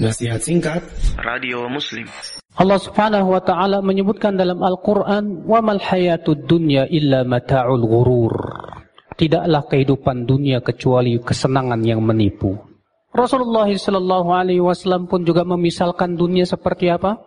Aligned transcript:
Nasihat 0.00 0.40
singkat 0.40 0.80
Radio 1.20 1.68
Muslim 1.68 2.08
Allah 2.56 2.80
Subhanahu 2.80 3.36
wa 3.36 3.42
taala 3.44 3.84
menyebutkan 3.84 4.32
dalam 4.32 4.64
Al-Qur'an 4.64 5.44
wa 5.44 5.60
mal 5.60 5.76
hayatud 5.76 6.48
dunya 6.48 6.88
illa 6.88 7.20
mata'ul 7.22 7.84
ghurur. 7.84 8.34
Tidaklah 9.14 9.68
kehidupan 9.68 10.24
dunia 10.24 10.64
kecuali 10.64 11.20
kesenangan 11.20 11.84
yang 11.84 12.00
menipu. 12.00 12.56
Rasulullah 13.12 13.68
sallallahu 13.68 14.32
alaihi 14.32 14.64
wasallam 14.64 15.04
pun 15.04 15.20
juga 15.22 15.44
memisalkan 15.44 16.16
dunia 16.16 16.48
seperti 16.48 16.88
apa? 16.88 17.20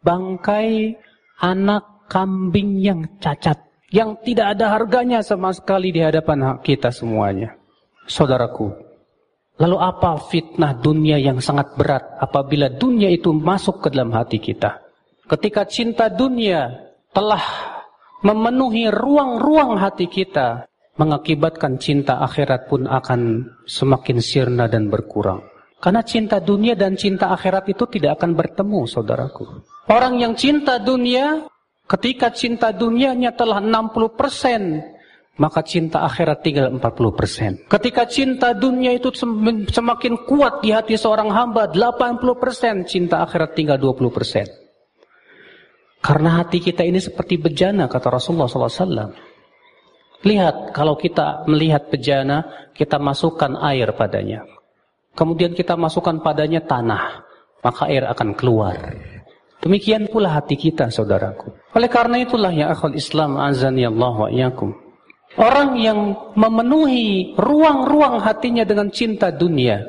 Bangkai 0.00 0.96
anak 1.44 2.08
kambing 2.08 2.80
yang 2.80 3.20
cacat 3.20 3.60
yang 3.92 4.16
tidak 4.24 4.56
ada 4.56 4.72
harganya 4.72 5.20
sama 5.20 5.52
sekali 5.52 5.92
di 5.92 6.00
hadapan 6.00 6.64
kita 6.64 6.88
semuanya. 6.88 7.60
Saudaraku, 8.08 8.89
Lalu 9.58 9.76
apa 9.76 10.20
fitnah 10.30 10.76
dunia 10.78 11.18
yang 11.18 11.42
sangat 11.42 11.74
berat 11.74 12.04
apabila 12.20 12.70
dunia 12.70 13.10
itu 13.10 13.34
masuk 13.34 13.84
ke 13.84 13.88
dalam 13.92 14.14
hati 14.14 14.38
kita? 14.38 14.80
Ketika 15.26 15.66
cinta 15.66 16.06
dunia 16.06 16.90
telah 17.10 17.42
memenuhi 18.24 18.88
ruang-ruang 18.88 19.80
hati 19.80 20.06
kita, 20.06 20.70
mengakibatkan 21.00 21.80
cinta 21.80 22.20
akhirat 22.20 22.68
pun 22.68 22.84
akan 22.84 23.48
semakin 23.64 24.18
sirna 24.20 24.68
dan 24.68 24.92
berkurang. 24.92 25.40
Karena 25.80 26.04
cinta 26.04 26.36
dunia 26.44 26.76
dan 26.76 26.92
cinta 26.92 27.32
akhirat 27.32 27.72
itu 27.72 27.88
tidak 27.88 28.20
akan 28.20 28.36
bertemu, 28.36 28.84
saudaraku. 28.84 29.64
Orang 29.88 30.20
yang 30.20 30.36
cinta 30.36 30.76
dunia, 30.76 31.48
ketika 31.88 32.28
cinta 32.28 32.68
dunianya 32.68 33.32
telah 33.32 33.64
60 33.64 34.12
persen 34.12 34.84
maka 35.38 35.62
cinta 35.62 36.02
akhirat 36.02 36.42
tinggal 36.42 36.72
40%. 36.74 37.70
Ketika 37.70 38.02
cinta 38.10 38.50
dunia 38.56 38.90
itu 38.96 39.14
semakin 39.70 40.26
kuat 40.26 40.64
di 40.64 40.74
hati 40.74 40.98
seorang 40.98 41.30
hamba, 41.30 41.70
80% 41.70 42.90
cinta 42.90 43.22
akhirat 43.22 43.54
tinggal 43.54 43.78
20%. 43.78 44.60
Karena 46.00 46.40
hati 46.40 46.64
kita 46.64 46.80
ini 46.80 46.96
seperti 46.96 47.36
bejana, 47.36 47.84
kata 47.84 48.08
Rasulullah 48.08 48.48
SAW. 48.48 49.12
Lihat, 50.24 50.72
kalau 50.76 50.96
kita 50.96 51.44
melihat 51.48 51.88
bejana, 51.92 52.68
kita 52.72 52.96
masukkan 53.00 53.56
air 53.60 53.92
padanya. 53.96 54.44
Kemudian 55.12 55.52
kita 55.52 55.76
masukkan 55.76 56.20
padanya 56.24 56.64
tanah, 56.64 57.24
maka 57.60 57.88
air 57.88 58.08
akan 58.08 58.32
keluar. 58.36 58.76
Demikian 59.60 60.08
pula 60.08 60.32
hati 60.40 60.56
kita, 60.56 60.88
saudaraku. 60.88 61.52
Oleh 61.76 61.88
karena 61.92 62.16
itulah 62.16 62.48
ya 62.48 62.72
akhul 62.72 62.96
Islam 62.96 63.36
azani 63.36 63.84
Allah 63.84 64.14
wa 64.16 64.28
iyakum. 64.32 64.72
Orang 65.38 65.78
yang 65.78 66.32
memenuhi 66.34 67.38
ruang-ruang 67.38 68.18
hatinya 68.18 68.66
dengan 68.66 68.90
cinta 68.90 69.30
dunia, 69.30 69.86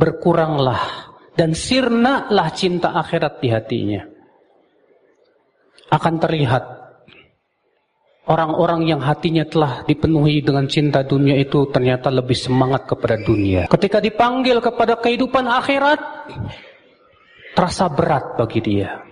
berkuranglah 0.00 1.12
dan 1.36 1.52
sirnalah 1.52 2.48
cinta 2.56 2.96
akhirat 2.96 3.34
di 3.44 3.48
hatinya. 3.52 4.02
Akan 5.92 6.16
terlihat 6.16 6.64
orang-orang 8.28 8.88
yang 8.88 9.00
hatinya 9.04 9.44
telah 9.44 9.84
dipenuhi 9.84 10.40
dengan 10.40 10.64
cinta 10.68 11.04
dunia 11.04 11.36
itu 11.36 11.68
ternyata 11.68 12.08
lebih 12.08 12.36
semangat 12.36 12.88
kepada 12.88 13.20
dunia. 13.20 13.68
Ketika 13.68 14.00
dipanggil 14.00 14.64
kepada 14.64 14.96
kehidupan 14.96 15.44
akhirat, 15.48 16.00
terasa 17.52 17.92
berat 17.92 18.40
bagi 18.40 18.60
dia. 18.64 19.04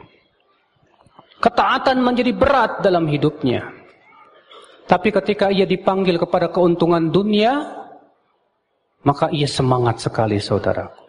Ketaatan 1.36 2.00
menjadi 2.00 2.32
berat 2.32 2.80
dalam 2.80 3.04
hidupnya. 3.12 3.75
Tapi 4.86 5.10
ketika 5.10 5.50
ia 5.50 5.66
dipanggil 5.66 6.14
kepada 6.14 6.46
keuntungan 6.54 7.10
dunia, 7.10 7.58
maka 9.02 9.30
ia 9.34 9.50
semangat 9.50 10.02
sekali 10.02 10.38
saudaraku. 10.38 11.05